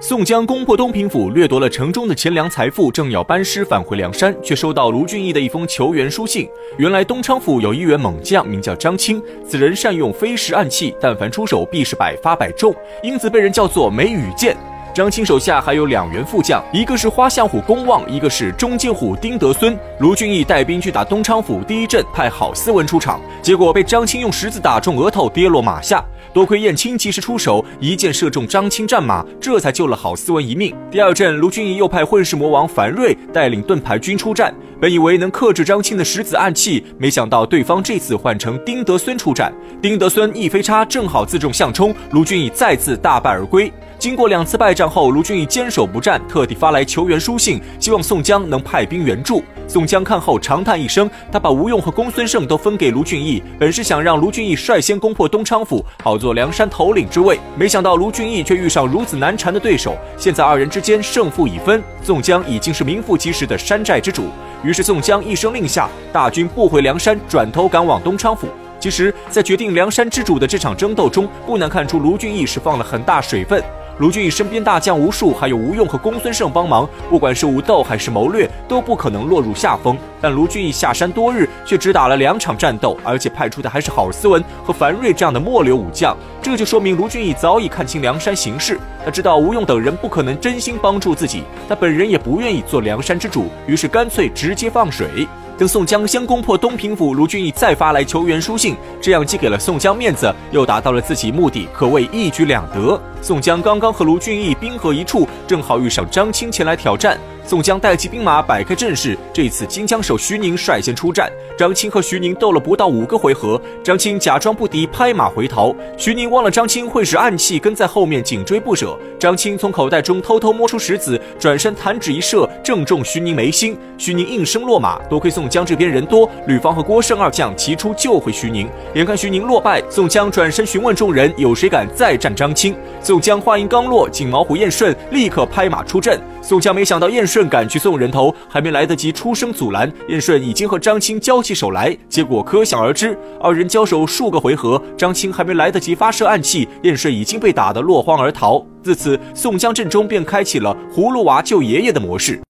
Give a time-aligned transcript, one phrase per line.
[0.00, 6.48] 宋江攻破东平府，掠夺了城中的钱粮财富，正要班师返回梁山，却收到卢俊义的一封求援书信。
[6.76, 12.72] 原来东昌府有一员猛将，名叫张青，此人善用飞石暗器，但凡出手必是百发百中，
[13.02, 14.56] 因此被人叫做梅雨剑。
[14.98, 19.78] 张青手下还有两员副将，一个是花象虎公望，一个是中间虎丁德孙。
[20.00, 26.04] 卢俊义带兵去打东昌府第一阵，派郝思文出场，结果被张青用石子打中额头，跌落马下。
[26.34, 30.74] 多亏燕青及时出手，一箭射中张青战马，这才救了郝思文一命。
[30.90, 39.54] 第二阵，卢俊义又派混世魔王樊瑞带领盾牌军出战，本以为能克制张青的石子暗器，没想到对方这次换成丁德孙出战。
[39.80, 43.72] 丁德孙一飞叉，正好自中相冲，卢俊义再次大败而归。
[43.98, 49.42] 经过两次败仗后，卢俊义坚守不战，特地发来求援书信，希望宋江能派兵援助。
[49.66, 57.40] 宋江看后长叹一声，他把吴用和公孙胜都分给卢俊义，本是想让卢俊义率先攻破东昌府，好做梁山头领之位。
[57.56, 64.26] 没想到卢俊义却遇上如此难缠的对手，现在二人之间胜负已分，宋江已经是名副其实的山寨之主。
[64.62, 68.46] 于是宋江一声令下，大军不回梁山，转头赶往东昌府。
[68.78, 73.60] 其实，在决定梁山之主的这场争斗中，不难看出卢俊义是放了很大水分。
[73.98, 79.98] 卢俊义身边大将无数，还有吴用和公孙胜帮忙，不管是武斗还是谋略，都不可能落入下风。
[80.20, 88.78] 但卢俊义下山多日，却只打了两场战斗，而且派出的还是郝思文和樊瑞这样的末流武将，这就说明卢俊义早已看清梁山形势。
[89.04, 95.26] 他知道吴用等人不可能真心帮助自己，他本人也不愿意做梁山之主，于是干脆直接放水。
[95.58, 103.00] 等宋江先攻破东平府，卢俊义再发来求援书信，这样既给了宋江面子，又达到了自己目的，可谓一举两得。
[103.20, 107.18] 宋江刚刚和卢俊义兵合一处，正好遇上张青前来挑战。
[107.48, 109.16] 宋江带起兵马，摆开阵势。
[109.32, 115.74] 这次金枪手徐宁率先出战，张青和徐宁斗了不到五个回合，张青假装不敌，拍马回逃。
[115.96, 118.94] 徐宁忘了张青会使暗器，跟在后面紧追不舍。
[119.18, 123.74] 张青从口袋中偷偷摸出石子，转身弹指一射，正中徐宁眉心。
[123.96, 124.98] 徐宁应声落马。
[125.08, 128.68] 多亏宋江这边人多，吕方和郭胜二将齐出救回徐宁。
[128.92, 132.76] 眼看徐宁落败，宋江转身询问众人，有谁敢再战张青？
[133.00, 136.20] 宋江话音刚落，锦毛虎燕顺立刻拍马出阵。
[136.42, 141.94] 宋江没想到燕顺赶去送人头，还没来得及出声阻拦，燕顺已经和张青交起手来。
[142.08, 148.64] 结果可想而知，二人交手数个回合，张青还没来得及发射暗器，燕顺已经被打得落荒而逃。
[148.82, 152.40] 自此，宋江阵中便开启了葫芦娃救爷爷的模式。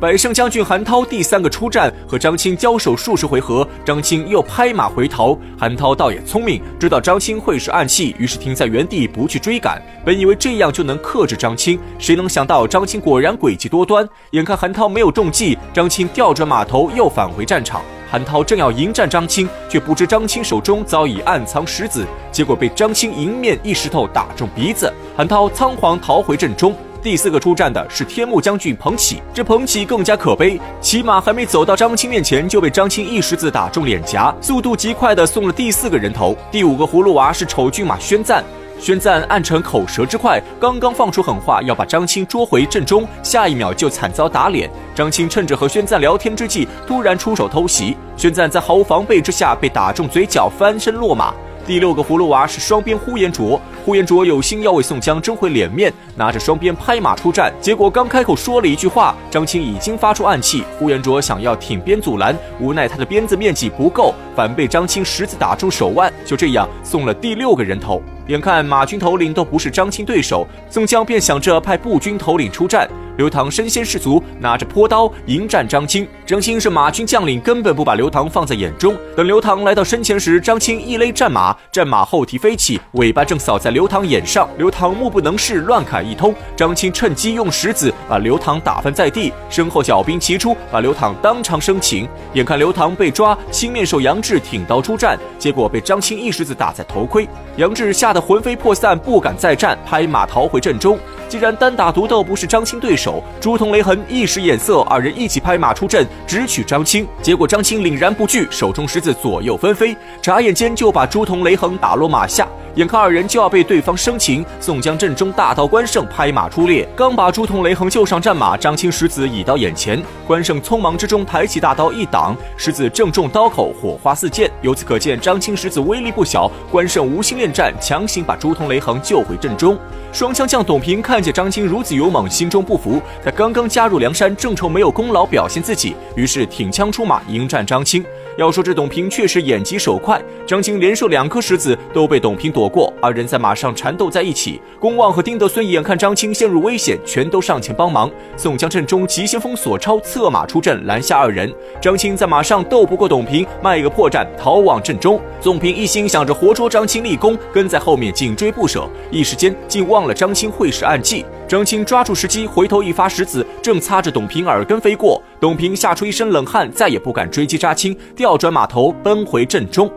[0.00, 5.36] 百胜将军韩涛第三个出战，和张青交手数十回合，张青又拍马回逃。
[5.58, 9.82] 韩涛倒也聪明，知道张青会使暗器，于是停在原地不去追赶。
[10.04, 14.08] 本以为这样就能克制张青，谁能想到张青果然诡计多端。
[14.30, 17.82] 眼看韩涛没有中计，张青调转马头又返回战场。
[18.08, 24.92] 韩涛正要迎战张青，却不知张青手中早已暗藏石子，结果被张青迎面一石头打中鼻子。
[25.16, 26.72] 韩涛仓皇逃回阵中。
[27.00, 36.36] 第四个出战的是天目将军彭起，这彭起更加可悲，骑马还没走到张青面前，就被张青一石子打中脸颊，速度极快的送了第四个人头。
[36.50, 38.42] 第五个葫芦娃是丑骏马宣赞，
[38.80, 44.68] 宣赞暗成口舌之快，刚刚放出狠话要把张青捉回阵中，下一秒就惨遭打脸。
[44.92, 51.32] 张青趁着和宣赞聊天之际，突然出手偷袭，宣赞在毫无防备之下被打中嘴角，翻身落马。
[51.68, 68.00] 第六个葫芦娃是双鞭呼延灼，呼延灼有心要为宋江争回脸面，拿着双鞭拍马出战，结果刚开口说了一句话，张青已经发出暗器，呼延灼想要挺鞭阻拦，无奈他的鞭子面积不够，反被张青十字打中手腕，就这样送了第六个人头。
[68.28, 72.88] 眼看马军头领都不是张青对手，宋江便想着派步军头领出战。
[73.18, 76.06] 刘唐身先士卒，拿着坡刀迎战张青。
[76.24, 78.96] 张青是马军将领，根本不把刘唐放在眼中。
[79.16, 84.48] 等刘唐来到身前时，张青一勒战马，战马后蹄飞起，尾巴正扫在刘唐眼上。
[84.56, 86.32] 刘唐目不能视，乱砍一通。
[86.54, 92.08] 张青趁机用石子把刘唐打翻在地，身后小兵齐出，把刘唐当场生擒。
[92.34, 97.28] 眼看刘唐被抓，青面兽杨志挺刀出战，结果被张青一石子打在头盔。
[97.56, 100.96] 杨志吓得魂飞魄散，不敢再战，拍马逃回阵中。
[101.28, 103.07] 既然单打独斗不是张青对手，
[103.40, 107.06] 朱仝、雷横一时眼色，二人一起拍马出阵，直取张青。
[107.22, 112.48] 结果张青凛然不惧，手中石子左右纷飞，眨眼间就把朱仝、雷横打落马下。
[112.78, 120.00] 眼看二人就要被对方生擒，宋江阵中大刀关胜拍马出列，刚把朱仝、雷横救上战马，张青石子已到眼前。
[120.24, 124.48] 关胜匆忙之中抬起大刀一挡，石子正中刀口，火花四溅。
[124.62, 126.48] 由此可见，张青石子威力不小。
[126.70, 129.76] 关胜无心恋战，强行把朱仝、雷横救回阵中。
[130.12, 133.02] 双枪将董平看见张青如此勇猛，心中不服。
[133.24, 138.04] 他刚刚加入梁山，正愁没有功劳表现自己，于是挺枪出马迎战张青。
[138.36, 142.67] 要说这董平确实眼疾手快，张青连射两颗石子都被董平躲。
[142.68, 144.60] 过，二人在马上缠斗在一起。
[144.80, 148.10] 公望和丁德孙眼看张青陷入危险，全都上前帮忙。
[148.36, 151.52] 宋江阵中急先锋索超策马出阵拦下二人。
[151.80, 155.20] 张青在马上斗不过董平，卖个破绽逃往阵中。
[155.40, 161.24] 宋平一心想着活捉张青立功，跟在后面紧追不舍，一时间竟忘了张青会使暗计。
[161.46, 165.22] 张青抓住时机，回头一发石子，正擦着董平耳根飞过。
[165.40, 169.90] 董平吓出一身冷汗，再也不敢追击扎青，调转马头奔回阵中。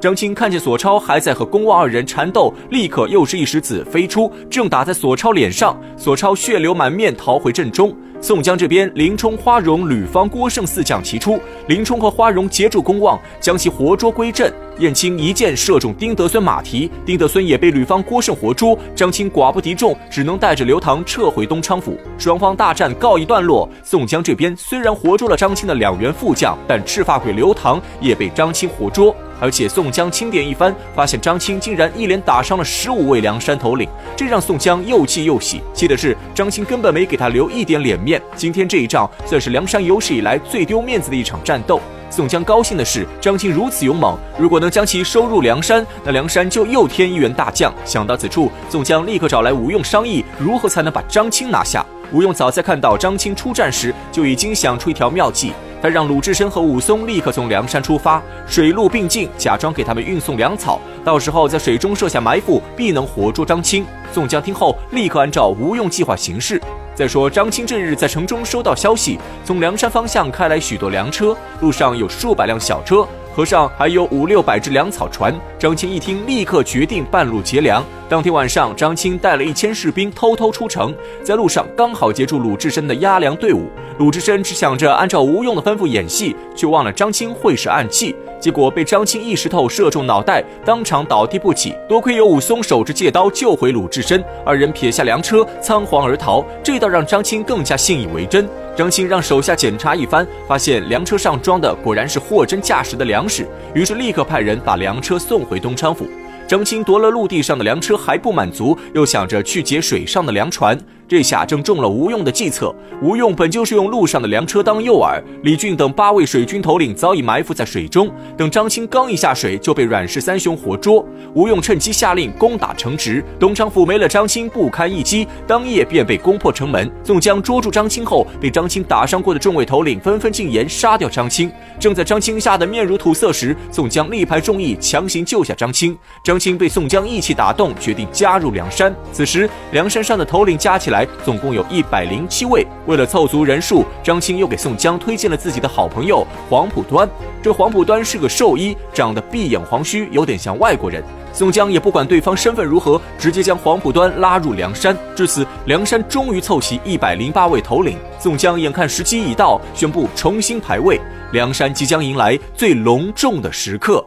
[0.00, 7.92] 张青看见索超还在和公望二人缠斗，立刻又是一石子飞出，正打在索超脸上，索超血流满面，逃回阵中。
[8.20, 14.52] 宋江这边，林冲、花荣、吕方、郭盛四将齐出，林冲和花荣截住公望，将其活捉归阵。
[14.78, 18.78] 燕青一箭射中丁德孙马蹄，丁德孙也被吕方、郭盛活捉。
[18.94, 21.98] 张青寡不敌众，只能带着刘唐撤回东昌府。
[22.16, 23.68] 双方大战告一段落。
[23.82, 29.14] 宋江这边虽然活捉了张青的两员副将，但赤发鬼刘唐也被张青活捉。
[29.40, 35.62] 而且宋江清点一番，发现张青竟然一连打伤了十五位梁山头领，这让宋江又气又喜。
[35.72, 41.80] 气的是张青根本没给他留一点脸面，今天这一仗算是梁山有史以来最丢面子的一场战斗。
[42.10, 47.72] 宋江高兴的是张青如此勇猛，如果能将其收入梁山，那梁山就又添一员大将。
[47.84, 51.84] 想到此处，宋江立刻找来吴用商议如何才能把张青拿下。
[52.10, 55.52] 吴用早在看到张青出战时，就已经想出一条妙计。
[55.80, 63.86] 他让鲁智深和武松立刻从梁山出发，水陆并进，假装给他们运送粮草，到时候在水中设下埋伏，必能活捉张青。
[64.12, 66.60] 宋江听后，立刻按照吴用计划行事。
[66.94, 73.06] 再说，张青这日在城中收到消息，从梁山方向开来许多粮车，路上有数百辆小车。
[73.38, 77.80] 河上还有五六百只粮草船，张青一听，立刻决定半路劫粮。
[78.08, 80.92] 当天晚上，张青带了一千士兵偷偷出城，
[81.22, 83.70] 在路上刚好截住鲁智深的押粮队伍。
[83.98, 91.72] 鲁智深只想着按照吴用的吩咐演戏，却忘了张青会使暗器，结果被张青一石头射中脑袋，当场倒地不起。
[91.88, 96.44] 多亏有武松手持借刀救回鲁智深，二人撇下粮车，仓皇而逃。
[96.60, 98.48] 这倒让张青更加信以为真。
[98.78, 103.44] 张青让手下检查一番，发现粮车上装的果然是货真价实的粮食，
[103.74, 106.06] 于是立刻派人把粮车送回东昌府。
[106.46, 110.78] 张青夺了陆地上的粮车还不满足，又想着去劫水上的粮船。
[111.08, 112.74] 这下正中了吴用的计策。
[113.00, 121.02] 吴用本就是用路上的粮车当诱饵，李俊等八位水军头领早已埋伏在水中，等张青刚一下水，就被阮氏三雄活捉。
[121.34, 126.90] 吴用趁机下令攻打城池，东昌府没了张青不堪一击，当夜便被攻破城门。
[127.02, 131.50] 宋江捉住张青后，被张青打伤过的众位头领纷纷进言杀掉张青。
[131.80, 135.96] 正在张青吓得面如土色时，宋江力排众议，强行救下张青。
[136.22, 138.94] 张青被宋江义气打动，决定加入梁山。
[139.12, 142.66] 此时梁山上的头领加起来总共有一百零七位。
[142.86, 147.08] 为了凑足人数，张青又给宋江推荐了自己的好朋友黄浦端。
[147.42, 151.02] 这黄浦端是个兽医，长得闭眼黄须，有点像外国人。
[151.32, 154.96] 宋江也不管对方身份如何，直接将黄浦端拉入梁山。
[155.14, 157.96] 至此，梁山终于凑齐一百零八位头领。
[158.18, 160.98] 宋江眼看时机已到，宣布重新排位，
[161.32, 164.04] 梁山即将迎来最隆重的时刻。